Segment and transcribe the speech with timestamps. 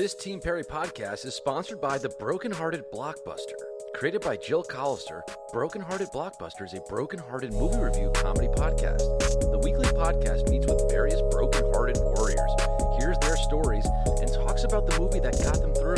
[0.00, 3.58] This Team Perry podcast is sponsored by The Brokenhearted Blockbuster.
[3.96, 9.00] Created by Jill Collister, Brokenhearted Blockbuster is a brokenhearted movie review comedy podcast.
[9.40, 12.52] The weekly podcast meets with various brokenhearted warriors,
[13.00, 15.96] hears their stories, and talks about the movie that got them through.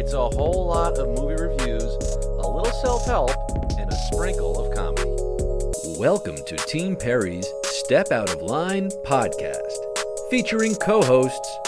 [0.00, 3.32] It's a whole lot of movie reviews, a little self help,
[3.78, 5.14] and a sprinkle of comedy.
[6.00, 9.76] Welcome to Team Perry's Step Out of Line podcast,
[10.30, 11.67] featuring co hosts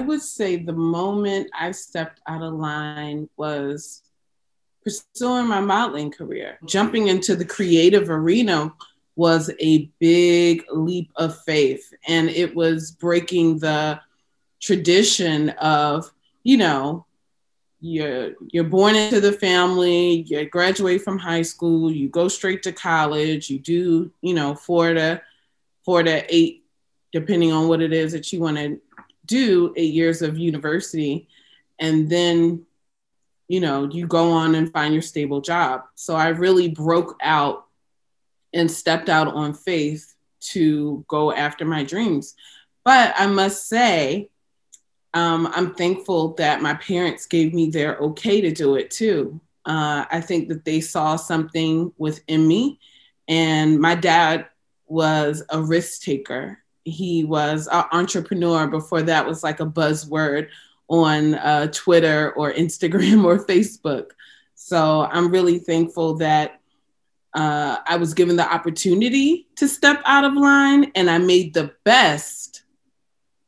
[0.00, 4.02] I would say the moment I stepped out of line was
[4.82, 6.54] pursuing my modeling career.
[6.56, 6.66] Mm-hmm.
[6.68, 8.72] Jumping into the creative arena
[9.14, 14.00] was a big leap of faith, and it was breaking the
[14.58, 16.10] tradition of,
[16.44, 17.04] you know,
[17.82, 22.72] you're you're born into the family, you graduate from high school, you go straight to
[22.72, 25.20] college, you do, you know, four to
[25.84, 26.64] four to eight,
[27.12, 28.80] depending on what it is that you want to
[29.30, 31.28] do eight years of university
[31.78, 32.66] and then
[33.48, 35.84] you know you go on and find your stable job.
[35.94, 37.66] So i really broke out
[38.52, 40.14] and stepped out on faith
[40.52, 42.34] to go after my dreams.
[42.84, 44.28] But i must say
[45.14, 49.40] um, i'm thankful that my parents gave me their okay to do it too.
[49.64, 52.80] Uh, i think that they saw something within me
[53.28, 54.46] and my dad
[54.86, 56.58] was a risk taker
[56.90, 60.48] he was an entrepreneur before that was like a buzzword
[60.88, 64.10] on uh, Twitter or Instagram or Facebook.
[64.54, 66.60] So I'm really thankful that
[67.32, 71.72] uh, I was given the opportunity to step out of line and I made the
[71.84, 72.64] best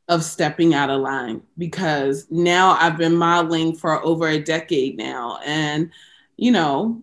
[0.08, 5.38] of stepping out of line because now I've been modeling for over a decade now.
[5.44, 5.90] And,
[6.36, 7.02] you know,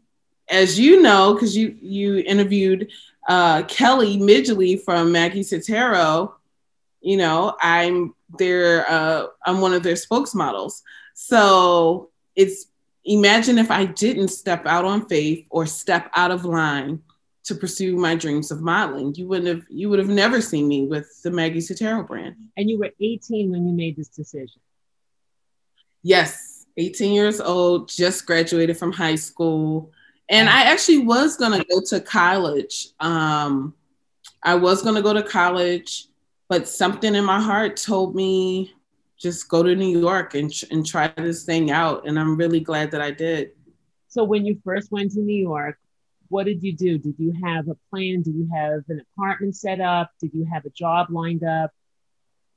[0.50, 2.92] as you know, because you you interviewed
[3.30, 6.34] uh, Kelly Midgley from Maggie Sottero,
[7.00, 10.82] you know, I'm their uh, I'm one of their spokesmodels.
[11.14, 12.66] So it's
[13.06, 17.02] imagine if I didn't step out on faith or step out of line
[17.46, 19.14] to pursue my dreams of modeling.
[19.16, 22.36] You wouldn't have you would have never seen me with the Maggie Sottero brand.
[22.58, 24.60] And you were 18 when you made this decision.
[26.02, 29.92] Yes, 18 years old, just graduated from high school.
[30.30, 32.90] And I actually was going to go to college.
[33.00, 33.74] Um,
[34.44, 36.06] I was going to go to college,
[36.48, 38.74] but something in my heart told me
[39.20, 42.08] just go to New York and, and try this thing out.
[42.08, 43.52] And I'm really glad that I did.
[44.08, 45.78] So, when you first went to New York,
[46.30, 46.98] what did you do?
[46.98, 48.22] Did you have a plan?
[48.22, 50.12] Did you have an apartment set up?
[50.22, 51.72] Did you have a job lined up?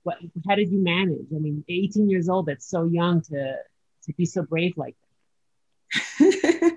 [0.03, 0.19] What,
[0.49, 1.27] how did you manage?
[1.35, 3.57] I mean, 18 years old, that's so young to,
[4.05, 5.02] to be so brave like that.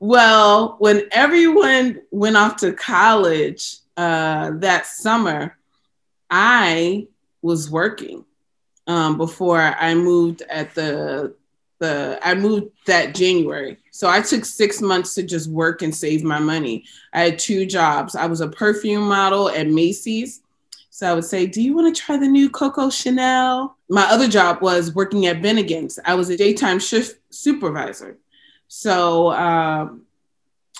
[0.00, 5.58] Well, when everyone went off to college uh, that summer,
[6.30, 7.06] I
[7.42, 8.24] was working
[8.86, 11.34] um, before I moved at the
[11.80, 13.76] the I moved that January.
[13.90, 16.84] So I took six months to just work and save my money.
[17.12, 18.16] I had two jobs.
[18.16, 20.40] I was a perfume model at Macy's.
[20.88, 23.76] So I would say, Do you want to try the new Coco Chanel?
[23.90, 25.98] My other job was working at Bennigan's.
[26.06, 28.16] I was a daytime shift supervisor.
[28.72, 30.02] So um,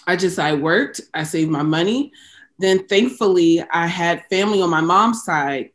[0.07, 2.13] I just, I worked, I saved my money.
[2.57, 5.71] Then thankfully, I had family on my mom's side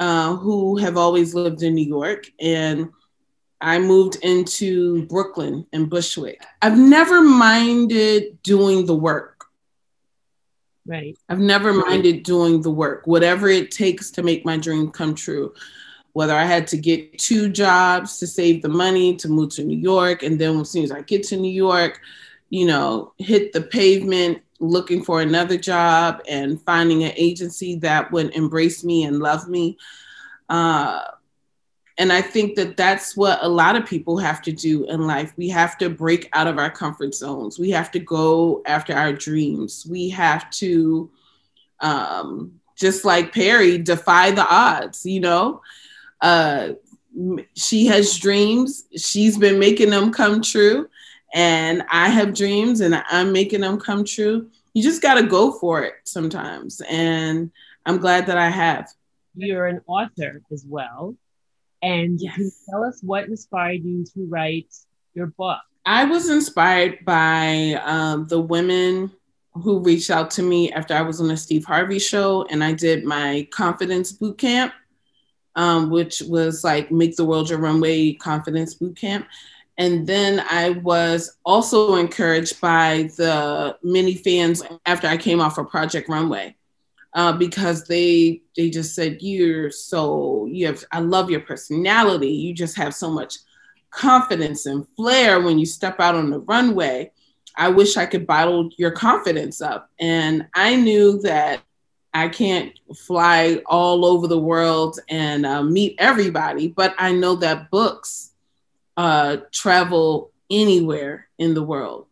[0.00, 2.26] uh, who have always lived in New York.
[2.40, 2.90] And
[3.60, 6.44] I moved into Brooklyn and Bushwick.
[6.60, 9.44] I've never minded doing the work.
[10.84, 11.16] Right.
[11.28, 15.54] I've never minded doing the work, whatever it takes to make my dream come true
[16.12, 19.78] whether I had to get two jobs to save the money to move to New
[19.78, 20.22] York.
[20.22, 22.00] And then as soon as I get to New York,
[22.50, 28.34] you know, hit the pavement looking for another job and finding an agency that would
[28.34, 29.78] embrace me and love me.
[30.48, 31.02] Uh,
[31.98, 35.32] and I think that that's what a lot of people have to do in life.
[35.36, 37.58] We have to break out of our comfort zones.
[37.58, 39.86] We have to go after our dreams.
[39.88, 41.10] We have to,
[41.80, 45.60] um, just like Perry, defy the odds, you know?
[46.22, 46.70] Uh,
[47.54, 48.84] she has dreams.
[48.96, 50.88] She's been making them come true.
[51.34, 54.50] And I have dreams and I'm making them come true.
[54.74, 56.80] You just got to go for it sometimes.
[56.88, 57.50] And
[57.84, 58.88] I'm glad that I have.
[59.34, 61.16] You're an author as well.
[61.82, 62.34] And yes.
[62.34, 64.72] can you tell us what inspired you to write
[65.14, 65.58] your book?
[65.84, 69.10] I was inspired by um, the women
[69.54, 72.72] who reached out to me after I was on the Steve Harvey show and I
[72.72, 74.72] did my confidence boot camp,
[75.56, 79.26] um, which was like Make the World Your Runway Confidence Bootcamp.
[79.78, 85.70] And then I was also encouraged by the many fans after I came off of
[85.70, 86.54] Project Runway
[87.14, 92.28] uh, because they they just said you're so you have I love your personality.
[92.28, 93.36] You just have so much
[93.90, 97.12] confidence and flair when you step out on the runway.
[97.56, 99.90] I wish I could bottle your confidence up.
[100.00, 101.60] And I knew that
[102.14, 107.70] I can't fly all over the world and uh, meet everybody, but I know that
[107.70, 108.32] books
[108.96, 112.06] uh, travel anywhere in the world.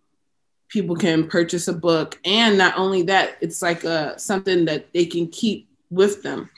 [0.69, 5.05] People can purchase a book and not only that it's like uh, something that they
[5.05, 6.49] can keep with them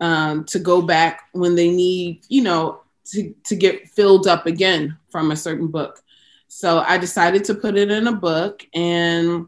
[0.00, 4.96] um, to go back when they need you know to, to get filled up again
[5.10, 6.02] from a certain book.
[6.48, 9.46] So i decided to put it in a book and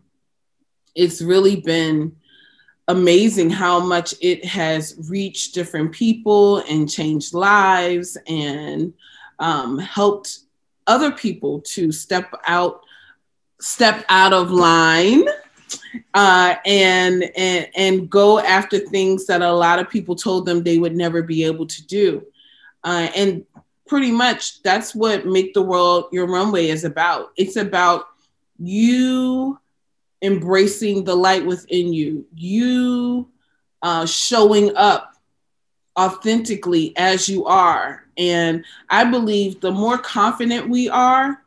[0.94, 2.16] it's really been
[2.88, 8.92] amazing how much it has reached different people and changed lives and
[9.38, 10.40] um, helped
[10.86, 12.80] other people to step out
[13.60, 15.24] step out of line
[16.12, 20.78] uh, and and and go after things that a lot of people told them they
[20.78, 22.24] would never be able to do.
[22.82, 23.44] Uh, and
[23.86, 27.32] pretty much that's what make the world your runway is about.
[27.36, 28.08] It's about
[28.58, 29.58] you
[30.24, 33.28] embracing the light within you, you
[33.82, 35.14] uh, showing up
[35.98, 38.04] authentically as you are.
[38.16, 41.44] And I believe the more confident we are,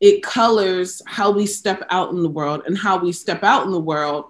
[0.00, 3.72] it colors how we step out in the world and how we step out in
[3.72, 4.26] the world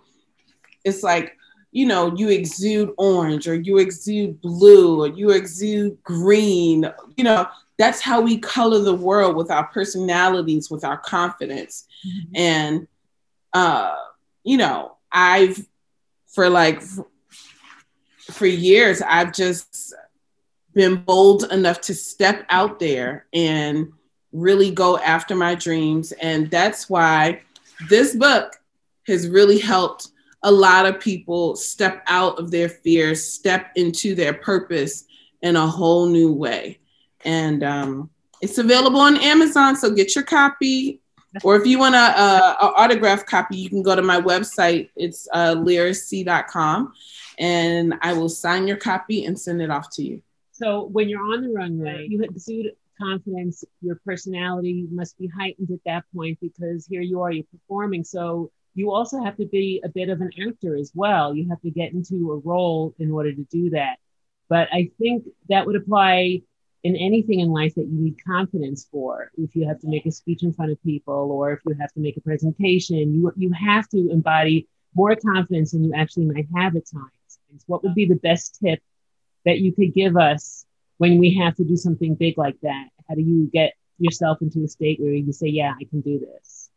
[0.85, 1.37] it's like
[1.73, 7.47] you know you exude orange or you exude blue or you exude green you know
[7.79, 12.37] that's how we color the world with our personalities with our confidence mm-hmm.
[12.37, 12.87] and
[13.55, 13.95] uh
[14.45, 15.67] you know i've
[16.29, 16.83] for like
[18.31, 19.95] for years i've just
[20.75, 23.93] been bold enough to step out there and
[24.33, 26.13] really go after my dreams.
[26.13, 27.43] And that's why
[27.89, 28.57] this book
[29.07, 30.09] has really helped
[30.43, 35.05] a lot of people step out of their fears, step into their purpose
[35.43, 36.79] in a whole new way.
[37.25, 38.11] And um,
[38.41, 41.01] it's available on Amazon, so get your copy.
[41.43, 44.91] Or if you want a, a, a autograph copy, you can go to my website.
[44.97, 46.93] It's uh, lyrisc.com,
[47.39, 50.23] and I will sign your copy and send it off to you.
[50.53, 55.81] So when you're on the runway, you exude confidence, your personality must be heightened at
[55.87, 58.05] that point because here you are, you're performing.
[58.05, 61.35] So you also have to be a bit of an actor as well.
[61.35, 63.97] You have to get into a role in order to do that.
[64.49, 66.43] But I think that would apply
[66.85, 69.31] in anything in life that you need confidence for.
[69.39, 71.93] If you have to make a speech in front of people or if you have
[71.93, 76.47] to make a presentation, you, you have to embody more confidence than you actually might
[76.57, 77.39] have at times.
[77.67, 78.81] what would be the best tip
[79.45, 80.67] that you could give us
[80.99, 82.89] when we have to do something big like that?
[83.09, 86.19] How do you get yourself into a state where you say, yeah, I can do
[86.19, 86.69] this?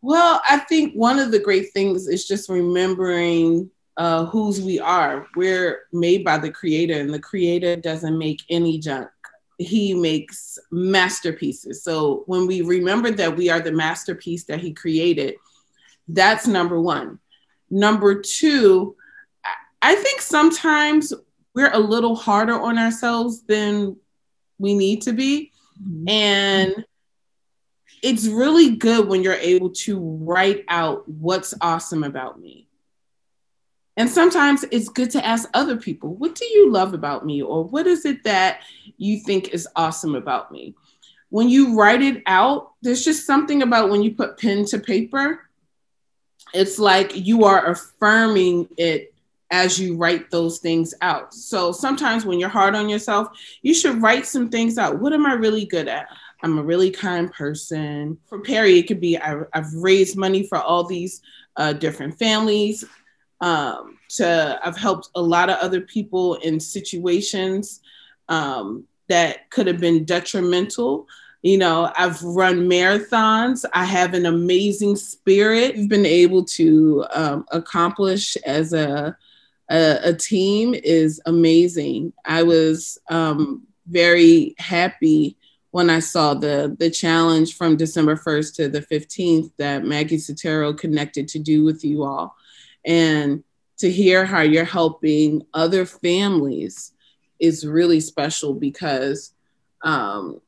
[0.00, 5.26] Well, I think one of the great things is just remembering uh, whose we are.
[5.36, 9.08] We're made by the creator, and the creator doesn't make any junk.
[9.58, 11.82] He makes masterpieces.
[11.82, 15.34] So when we remember that we are the masterpiece that he created,
[16.06, 17.18] that's number one.
[17.68, 18.94] Number two,
[19.82, 21.12] I think sometimes
[21.54, 23.96] we're a little harder on ourselves than
[24.58, 25.50] we need to be.
[25.82, 26.08] Mm-hmm.
[26.08, 26.84] And
[28.00, 32.67] it's really good when you're able to write out what's awesome about me.
[33.98, 37.42] And sometimes it's good to ask other people, what do you love about me?
[37.42, 38.60] Or what is it that
[38.96, 40.76] you think is awesome about me?
[41.30, 45.48] When you write it out, there's just something about when you put pen to paper,
[46.54, 49.12] it's like you are affirming it
[49.50, 51.34] as you write those things out.
[51.34, 55.00] So sometimes when you're hard on yourself, you should write some things out.
[55.00, 56.06] What am I really good at?
[56.44, 58.16] I'm a really kind person.
[58.28, 61.20] For Perry, it could be I, have raised money for all these
[61.56, 62.84] uh, different families.
[63.40, 67.80] Um, to I've helped a lot of other people in situations
[68.28, 71.06] um, that could have been detrimental.
[71.42, 73.64] You know, I've run marathons.
[73.72, 75.76] I have an amazing spirit.
[75.76, 79.16] We've been able to um, accomplish as a,
[79.70, 82.12] a, a team is amazing.
[82.24, 85.36] I was um, very happy
[85.70, 90.76] when I saw the the challenge from December 1st to the 15th that Maggie Sottero
[90.76, 92.34] connected to do with you all.
[92.84, 93.44] And
[93.78, 96.92] to hear how you're helping other families
[97.38, 99.32] is really special because
[99.82, 100.40] um,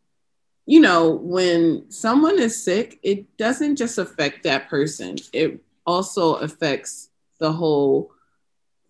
[0.70, 5.16] you know, when someone is sick, it doesn't just affect that person.
[5.32, 7.08] It also affects
[7.38, 8.12] the whole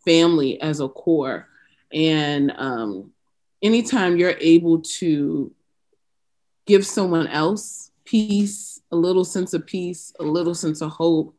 [0.04, 1.49] family as a core.
[1.90, 3.12] And um,
[3.62, 5.52] anytime you're able to
[6.66, 11.35] give someone else peace, a little sense of peace, a little sense of hope,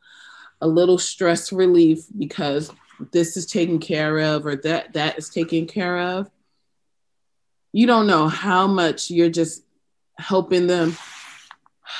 [0.62, 2.72] a little stress relief because
[3.12, 6.30] this is taken care of or that that is taken care of.
[7.74, 9.64] You don't know how much you're just
[10.18, 10.96] helping them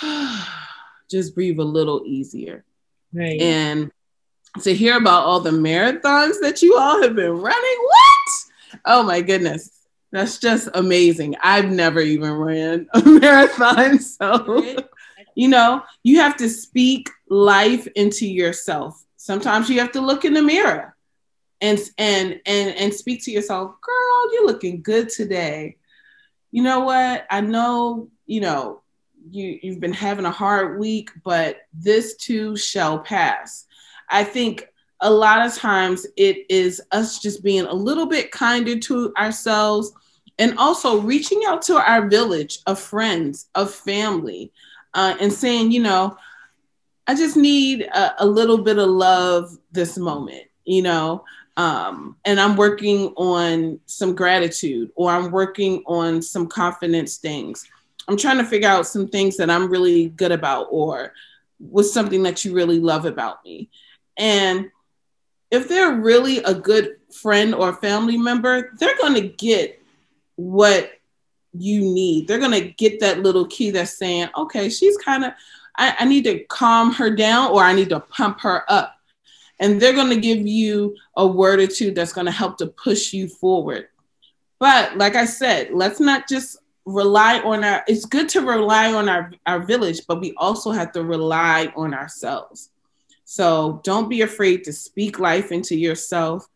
[1.10, 2.64] just breathe a little easier.
[3.14, 3.42] Right.
[3.42, 3.92] And
[4.62, 8.82] to hear about all the marathons that you all have been running, what?
[8.86, 9.82] Oh my goodness.
[10.12, 11.36] That's just amazing.
[11.42, 14.00] I've never even ran a marathon.
[14.00, 14.76] So,
[15.36, 19.02] you know, you have to speak life into yourself.
[19.16, 20.98] Sometimes you have to look in the mirror
[21.62, 25.78] and and and and speak to yourself, girl, you're looking good today.
[26.52, 27.26] You know what?
[27.32, 28.82] I know, you know,
[29.30, 33.66] you you've been having a hard week, but this too shall pass.
[34.10, 34.68] I think
[35.00, 39.94] a lot of times it is us just being a little bit kinder to ourselves
[40.38, 44.52] and also reaching out to our village of friends, of family,
[44.96, 46.18] uh, and saying, you know,
[47.08, 51.26] I just need a, a, little bit of love this moment, you know,
[51.58, 57.68] um, and I'm working on some gratitude or I'm working on some confidence things.
[58.08, 61.14] I'm trying to figure out some things that I'm really good about or
[61.60, 63.70] was something that you really love about me.
[64.18, 64.72] And
[65.52, 69.82] if they're really a good friend or family member, they're going to get
[70.36, 70.92] what
[71.54, 72.28] you need.
[72.28, 75.34] They're going to get that little key that's saying, okay, she's kind of,
[75.78, 78.96] I, I need to calm her down or I need to pump her up.
[79.60, 82.68] And they're going to give you a word or two that's going to help to
[82.68, 83.88] push you forward.
[84.60, 89.08] But like I said, let's not just rely on our, it's good to rely on
[89.08, 92.70] our, our village, but we also have to rely on ourselves.
[93.24, 96.48] So don't be afraid to speak life into yourself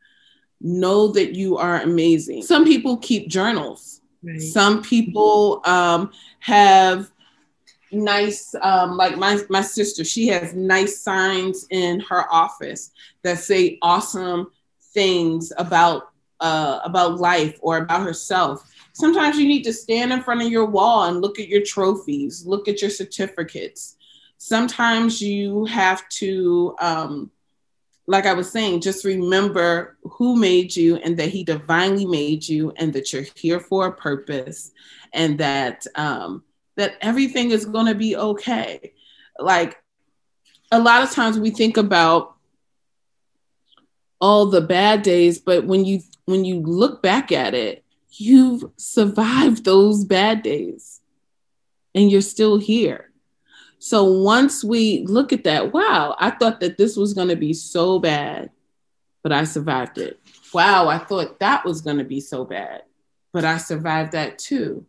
[0.62, 2.42] know that you are amazing.
[2.42, 4.02] Some people keep journals.
[4.24, 4.42] Right.
[4.42, 7.12] Some people um, have
[7.96, 12.92] nice, um, like my, my sister, she has nice signs in her office
[13.24, 14.52] that say awesome
[14.94, 16.10] things about
[16.42, 18.70] uh, about life or about herself.
[18.94, 22.46] Sometimes you need to stand in front of your wall and look at your trophies,
[22.46, 23.96] look at your certificates.
[24.38, 27.32] Sometimes you have to um,
[28.08, 32.72] like I was saying, just remember who made you and that He divinely made you,
[32.76, 34.72] and that you're here for a purpose,
[35.14, 36.44] and that um,
[36.76, 38.94] that everything is going to be okay.
[39.40, 39.78] Like
[40.72, 42.36] a lot of times we think about
[44.20, 49.64] all the bad days, but when you when you look back at it, you've survived
[49.64, 51.02] those bad days,
[51.94, 53.12] and you're still here.
[53.78, 57.54] So once we look at that, wow, I thought that this was going to be
[57.54, 58.50] so bad,
[59.22, 60.20] but I survived it.
[60.54, 62.84] Wow, I thought that was going to be so bad,
[63.34, 64.86] but I survived that too.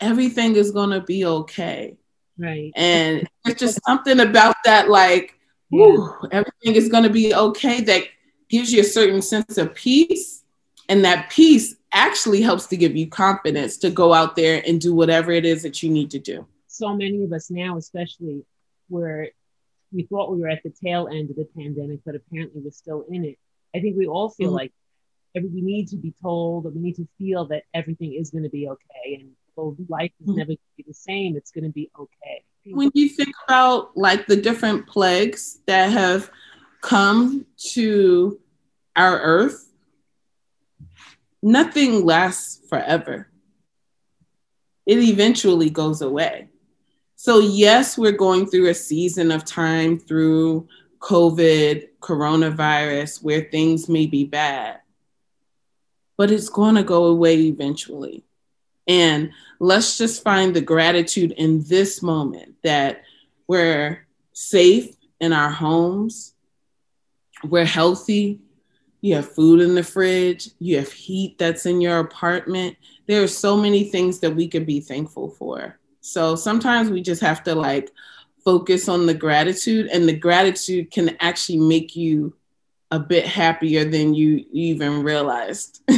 [0.00, 1.96] Everything is going to be okay.
[2.38, 2.72] Right.
[2.76, 5.38] And it's just something about that, like,
[5.70, 5.84] yeah.
[5.84, 8.04] whew, everything is going to be okay, that
[8.48, 10.44] gives you a certain sense of peace.
[10.88, 14.94] And that peace actually helps to give you confidence to go out there and do
[14.94, 18.44] whatever it is that you need to do so many of us now, especially
[18.88, 19.30] where
[19.92, 23.04] we thought we were at the tail end of the pandemic, but apparently we're still
[23.10, 23.38] in it.
[23.74, 24.56] I think we all feel mm-hmm.
[24.56, 24.72] like
[25.34, 28.44] every, we need to be told that we need to feel that everything is going
[28.44, 29.20] to be okay.
[29.20, 29.30] And
[29.88, 30.38] life is mm-hmm.
[30.38, 32.44] never going to be the same, it's going to be okay.
[32.68, 36.30] When you think about like the different plagues that have
[36.80, 38.40] come to
[38.96, 39.70] our earth,
[41.42, 43.28] nothing lasts forever.
[44.84, 46.48] It eventually goes away.
[47.16, 54.06] So, yes, we're going through a season of time through COVID, coronavirus, where things may
[54.06, 54.80] be bad,
[56.16, 58.24] but it's going to go away eventually.
[58.86, 63.02] And let's just find the gratitude in this moment that
[63.46, 66.34] we're safe in our homes,
[67.44, 68.40] we're healthy,
[69.00, 72.76] you have food in the fridge, you have heat that's in your apartment,
[73.06, 75.78] there are so many things that we could be thankful for.
[76.00, 77.90] So sometimes we just have to like
[78.44, 82.34] focus on the gratitude, and the gratitude can actually make you
[82.90, 85.82] a bit happier than you even realized.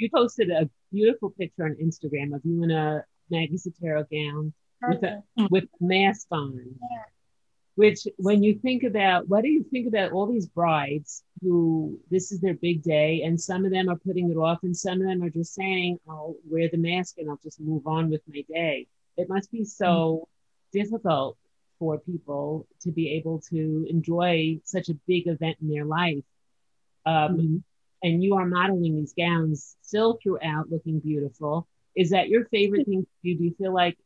[0.00, 4.52] you posted a beautiful picture on Instagram of you in a Maggie Sottero gown
[4.82, 6.58] with a with a mask on.
[6.58, 7.02] Yeah.
[7.76, 12.30] Which, when you think about, what do you think about all these brides who this
[12.30, 15.06] is their big day, and some of them are putting it off, and some of
[15.06, 18.44] them are just saying, "I'll wear the mask and I'll just move on with my
[18.48, 20.28] day." It must be so
[20.74, 20.78] mm-hmm.
[20.78, 21.36] difficult
[21.78, 26.24] for people to be able to enjoy such a big event in their life.
[27.06, 27.56] Um, mm-hmm.
[28.02, 31.68] And you are modeling these gowns still throughout, looking beautiful.
[31.94, 33.38] Is that your favorite thing to do?
[33.38, 33.98] Do you feel like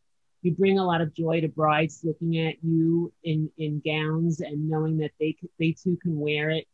[0.44, 4.68] you bring a lot of joy to brides looking at you in in gowns and
[4.68, 6.66] knowing that they they too can wear it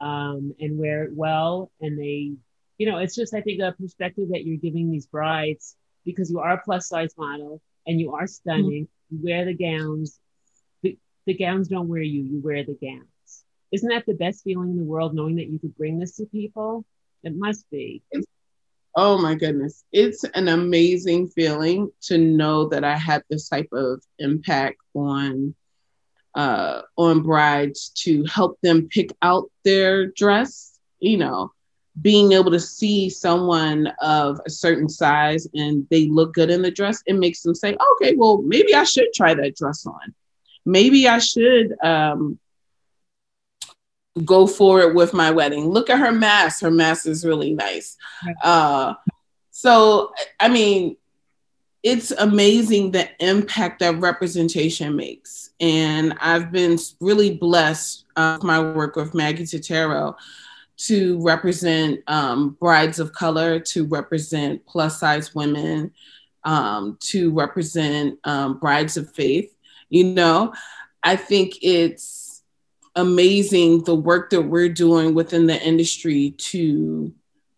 [0.00, 2.32] um, and wear it well and they
[2.78, 6.40] you know it's just i think a perspective that you're giving these brides because you
[6.40, 9.16] are a plus size model and you are stunning mm-hmm.
[9.16, 10.18] you wear the gowns
[10.82, 13.06] the, the gowns don't wear you you wear the gowns
[13.72, 16.26] isn't that the best feeling in the world knowing that you could bring this to
[16.26, 16.84] people
[17.22, 18.26] it must be it's
[18.94, 19.84] Oh my goodness.
[19.92, 25.54] It's an amazing feeling to know that I had this type of impact on
[26.34, 31.52] uh, on brides to help them pick out their dress, you know,
[32.00, 36.70] being able to see someone of a certain size and they look good in the
[36.70, 40.14] dress, it makes them say, okay, well, maybe I should try that dress on.
[40.64, 42.38] Maybe I should um,
[44.24, 45.68] go forward with my wedding.
[45.68, 46.60] Look at her mask.
[46.62, 47.96] Her mask is really nice.
[48.42, 48.94] Uh,
[49.50, 50.96] so, I mean,
[51.82, 55.50] it's amazing the impact that representation makes.
[55.60, 60.14] And I've been really blessed uh, my work with Maggie Sottero
[60.76, 65.92] to represent um, brides of color, to represent plus size women,
[66.44, 69.54] um, to represent um, brides of faith.
[69.90, 70.52] You know,
[71.02, 72.21] I think it's
[72.94, 77.12] amazing the work that we're doing within the industry to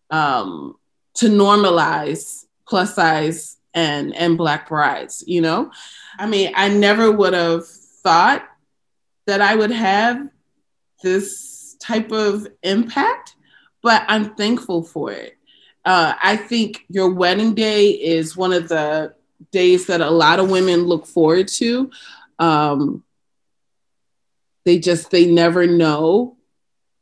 [0.09, 0.75] um,
[1.15, 5.71] to normalize plus size and and black brides you know?
[6.17, 8.47] I mean i never would have thought
[9.25, 10.29] that i would have
[11.03, 13.35] this type of impact
[13.81, 15.37] but i'm thankful for it.
[15.83, 19.13] Uh, i think your wedding day is one of the
[19.51, 21.89] days that a lot of women look forward to.
[22.39, 23.04] Um,
[24.65, 26.37] they just they never know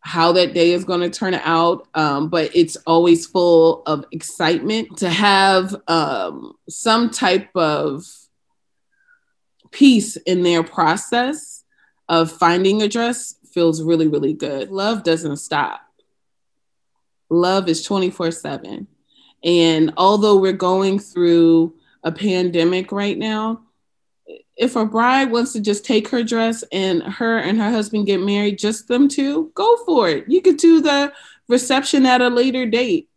[0.02, 4.97] how that day is going to turn out um, but it's always full of excitement
[4.97, 8.04] to have um, some type of
[9.71, 11.63] peace in their process
[12.10, 14.69] of finding a dress feels really really good.
[14.71, 15.82] Love doesn't stop.
[17.30, 18.88] Love is 24 7
[19.43, 21.73] and although we're going through
[22.04, 23.62] a pandemic right now
[24.55, 28.21] if a bride wants to just take her dress and her and her husband get
[28.21, 30.25] married, just them two, go for it.
[30.27, 31.12] You could do the
[31.47, 33.09] reception at a later date.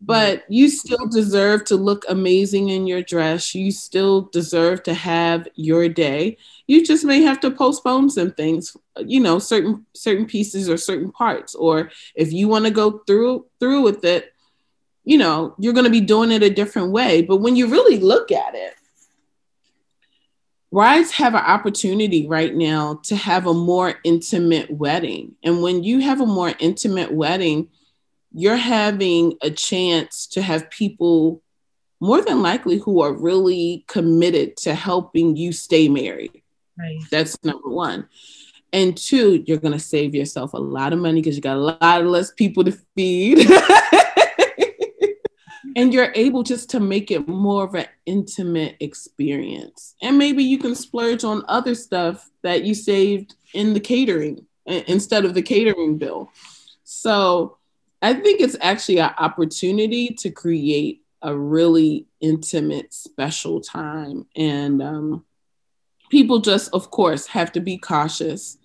[0.00, 0.52] But mm-hmm.
[0.52, 3.54] you still deserve to look amazing in your dress.
[3.54, 6.38] You still deserve to have your day.
[6.68, 11.10] You just may have to postpone some things, you know, certain certain pieces or certain
[11.10, 11.54] parts.
[11.56, 14.32] Or if you want to go through through with it,
[15.02, 17.22] you know, you're going to be doing it a different way.
[17.22, 18.74] But when you really look at it,
[20.70, 25.34] brides have an opportunity right now to have a more intimate wedding.
[25.42, 27.68] And when you have a more intimate wedding,
[28.32, 31.42] you're having a chance to have people
[32.00, 36.42] more than likely who are really committed to helping you stay married.
[36.78, 36.98] Right.
[37.10, 38.08] That's number one.
[38.72, 41.76] And two, you're going to save yourself a lot of money because you got a
[41.80, 43.38] lot less people to feed.
[45.78, 49.94] and you're able just to make it more of an intimate experience.
[50.02, 55.24] And maybe you can splurge on other stuff that you saved in the catering instead
[55.24, 56.32] of the catering bill.
[56.82, 57.58] So
[58.02, 64.26] I think it's actually an opportunity to create a really intimate, special time.
[64.34, 65.24] And um,
[66.10, 68.58] people just, of course, have to be cautious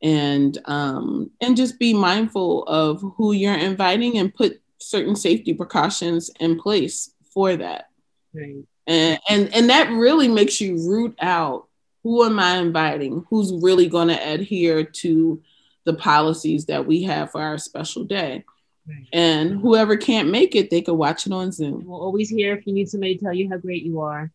[0.00, 6.30] and um, and just be mindful of who you're inviting and put certain safety precautions
[6.40, 7.90] in place for that.
[8.32, 8.64] Right.
[8.86, 11.68] And, and and that really makes you root out
[12.02, 13.24] who am I inviting?
[13.30, 15.42] Who's really going to adhere to
[15.84, 18.44] the policies that we have for our special day?
[18.86, 19.08] Right.
[19.14, 21.86] And whoever can't make it, they can watch it on Zoom.
[21.86, 24.30] We're always here if you need somebody to tell you how great you are.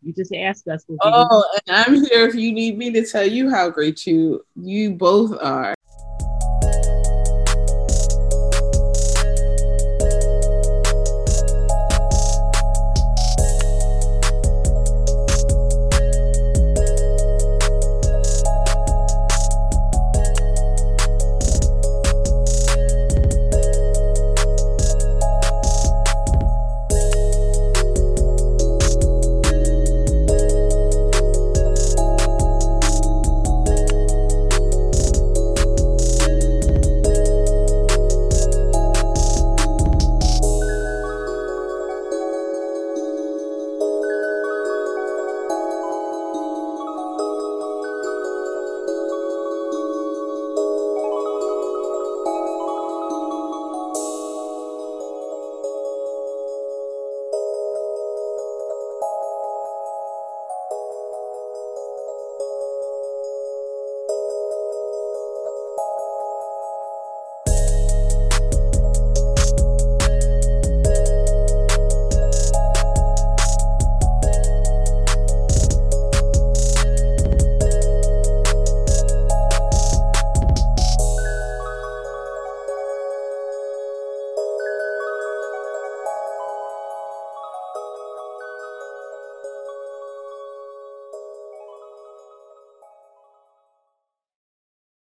[0.00, 0.84] You just ask us.
[1.02, 4.94] oh, and I'm here if you need me to tell you how great you you
[4.94, 5.74] both are.